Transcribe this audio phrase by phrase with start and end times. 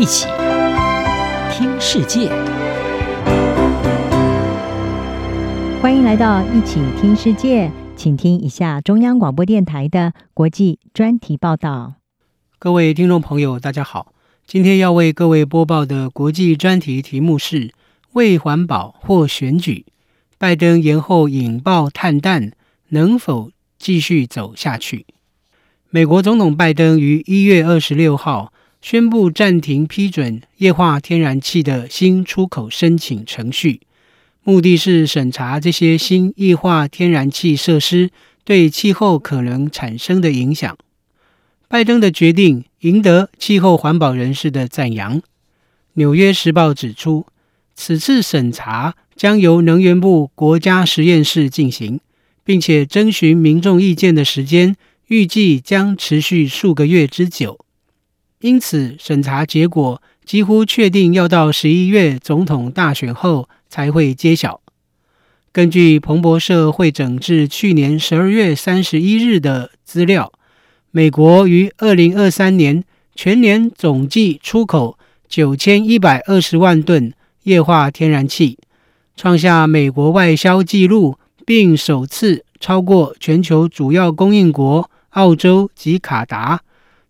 [0.00, 0.26] 一起
[1.52, 2.30] 听世界，
[5.82, 11.96] 欢迎来到一起听世界，请听一下中央广播电台的国际专题报道。
[12.58, 14.14] 各位听众朋友，大家好，
[14.46, 17.74] 今天要为各位播报的国际专题题目是：
[18.14, 19.84] 为环保或选举，
[20.38, 22.52] 拜登延后引爆碳弹，
[22.88, 25.04] 能否继续走下去？
[25.90, 33.80] 美国总统拜登于一月二十六号宣布暂停批准液化天然气的新出口申请程序，
[34.42, 38.10] 目的是审查这些新液化天然气设施
[38.44, 40.76] 对气候可能产生的影响。
[41.68, 45.18] 拜登的决定赢得气候环保人士的赞扬。
[45.94, 47.26] 《纽约时报》指出，
[47.74, 52.00] 此次审查将由能源部国家实验室进行，
[52.42, 54.76] 并且征询民众意见的时间。
[55.08, 57.64] 预计将持续数个月之久，
[58.40, 64.60] 因此审查结果几乎确定要到十一月总统大选后才会揭晓。
[65.52, 70.32] 根据彭博社汇整至去年十二月三十一日的资料，
[70.90, 74.98] 美国于二零二三年全年总计出口
[75.28, 78.58] 九千一百二十万吨液化天然气，
[79.16, 84.90] 创下美国外销纪录，并首次超过全球主要供应国。
[85.10, 86.62] 澳洲及卡达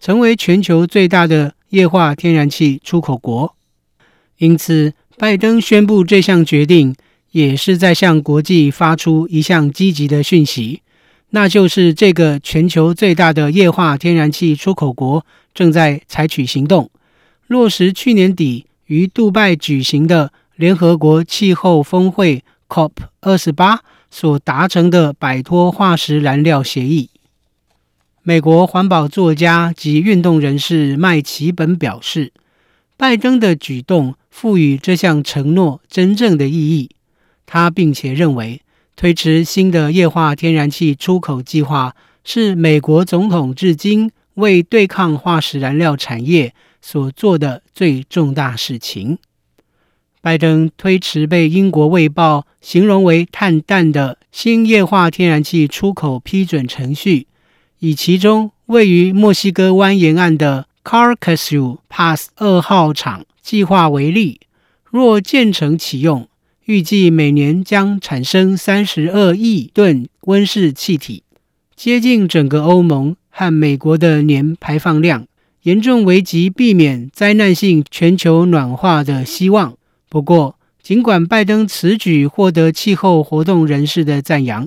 [0.00, 3.54] 成为全球最大的液化天然气出口国，
[4.38, 6.94] 因此，拜登宣布这项决定，
[7.32, 10.82] 也是在向国际发出一项积极的讯息，
[11.30, 16.90] 那就是这个全球最大的液化天然气出口国正在采取行动，
[17.48, 27.10] 落实去年底于杜拜举行的联合国气候峰会 COP 二十八所达成的摆脱化石燃料协议。
[28.28, 32.30] 美国环保作家及运动人士麦奇本表示，
[32.98, 36.90] 拜登的举动赋予这项承诺真正的意义。
[37.46, 38.60] 他并且认为，
[38.94, 46.52] 推迟新的液化天然气出口计划是美国总统至今为对抗化石燃料产业
[46.82, 49.16] 所做的最重大事情。
[50.20, 57.26] 拜登推迟被英国卫报形容为“碳弹”的新液化天然气出口批准程序。
[57.80, 64.40] 以其中位于墨西哥湾沿岸的 Calcasieu Pass 二号厂计划为例，
[64.90, 66.28] 若建成启用，
[66.64, 71.22] 预计每年将产生三十二亿吨温室气体，
[71.76, 75.26] 接近整个欧盟和美国的年排放量，
[75.62, 79.76] 严重危及避免灾难性全球暖化的希望。
[80.08, 84.66] 不过，尽管拜登此举获得气候活动人士的赞扬。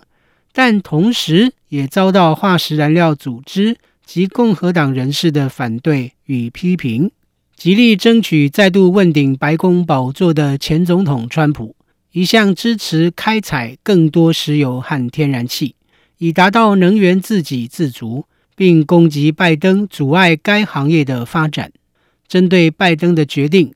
[0.54, 7.12] 但同时也遭到化石燃料组织及共和党人士的反对与批评。
[7.56, 11.76] 极力争取再度问鼎白宫宝座的前总统川普，
[12.12, 15.76] 一向支持开采更多石油和天然气，
[16.18, 18.26] 以达到能源自给自足，
[18.56, 21.72] 并攻击拜登阻碍该行业的发展。
[22.28, 23.74] 针对拜登的决定，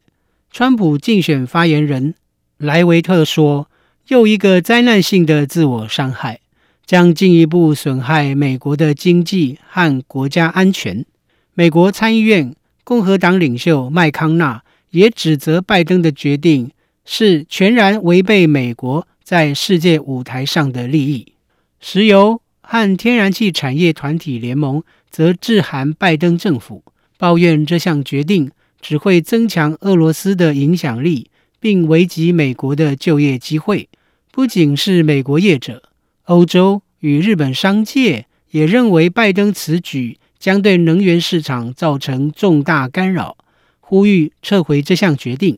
[0.49, 2.15] 川普竞选发言人
[2.57, 3.69] 莱维特说
[4.09, 6.39] ：“又一个灾难性的自我伤害。”
[6.85, 11.05] 将进一步损害美国的经济和国家安全。
[11.53, 16.71] 美国参议院共和党领袖麦康纳也指责拜登的决定
[17.03, 21.33] 是全然违背美国在世界舞台上的利益。
[21.79, 26.83] 石油和天然气产业团体联盟则致函拜登政府，
[27.17, 28.51] 抱怨这项决定
[28.81, 31.29] 只会增强俄罗斯的影响力，
[31.59, 33.89] 并危及美国的就业机会。
[34.31, 35.81] 不仅是美国业者。
[36.25, 43.37] 欧洲与日本商界也认为拜登此举将对能源市场造成重大干扰，
[43.79, 45.57] 呼吁撤回这项决定。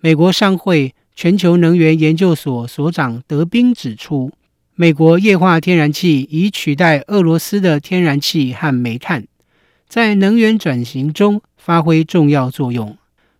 [0.00, 4.32] 美国商会全球能源研究所所长德宾指出，
[4.74, 9.24] 美国液化天然气已取代俄罗斯的天然气和煤炭，
[9.88, 12.96] 在能源转型中发挥重要作用。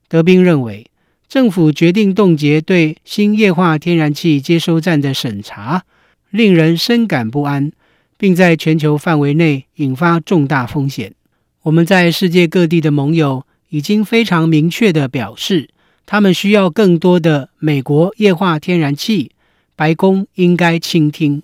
[0.08, 0.86] 德宾认为，
[1.28, 5.84] 政府决定冻结对新液化天然气接收站的审查。
[6.30, 7.72] 令人深感不安，
[8.16, 11.14] 并在全球范围内引发重大风险。
[11.62, 15.70] 我们在世界各地的盟友已经非常明确地表示，
[16.06, 19.32] 他们需要更多的美国液化天然气。
[19.76, 21.42] 白宫应该倾听。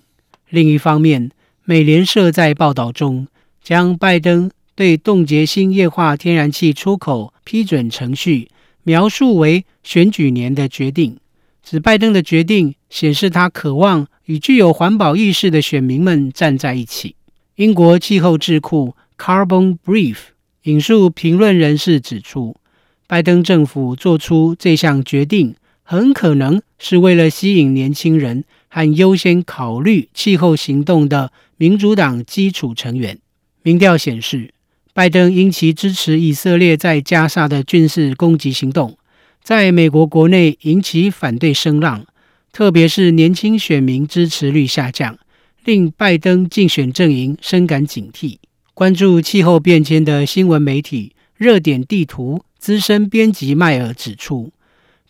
[0.49, 1.31] 另一方面，
[1.63, 3.27] 美联社在报道中
[3.63, 8.49] 将拜登对冻结新液化天然气出口批准程序
[8.83, 11.17] 描述为选举年的决定，
[11.63, 14.07] 指拜登的决定显示他渴望。
[14.25, 17.15] 与具有环保意识的选民们站在一起。
[17.55, 20.17] 英国气候智库 Carbon Brief
[20.63, 22.55] 引述评论人士指出，
[23.07, 33.19] 拜登政府做出这项决定，很可能是为了吸引年轻人和优先考虑气候行动的民主党基础成员。
[33.61, 34.53] 民调显示，
[34.93, 38.97] 拜登因其支持以色列在加沙的军事攻击行动，
[39.43, 42.05] 在美国国内引起反对声浪，
[42.55, 45.19] 特别是年轻选民支持率下降，
[45.65, 48.37] 令拜登竞选阵营深感警惕。
[48.73, 54.53] 关注气候变迁的新闻媒体热点地图资深编辑迈尔指出，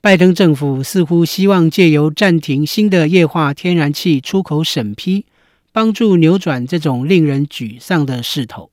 [0.01, 5.25] 拜登政府似乎希望借由暂停新的液化天然气出口审批，
[5.71, 8.71] 帮助扭转这种令人沮丧的势头。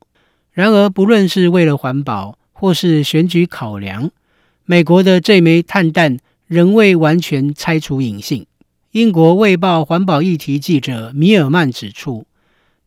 [0.55, 4.11] 然而，不论是为了环保或是选举考量，
[4.65, 6.17] 美国的这枚碳弹
[6.47, 8.47] 仍未完全拆除隐性。
[8.93, 12.27] 英国《卫报》环保议题记者米尔曼指出，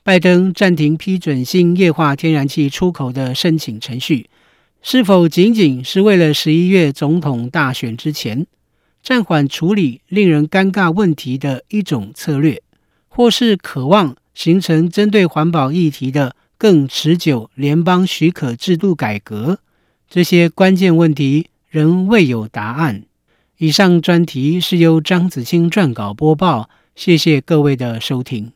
[0.03, 4.29] 拜登暂停批准新液化天然气出口的申请程序，
[4.83, 8.45] 是否仅仅是为了十一月总统大选之前
[9.01, 12.61] 暂缓处理令人尴尬问题的一种策略，
[13.07, 19.57] 或是渴望形成针对环保议题的更持久联邦许可制度改革？
[20.07, 23.05] 这些关键问题仍未有答案。
[23.57, 28.54] 以上专题是由张子清撰稿播报，谢谢各位的收听。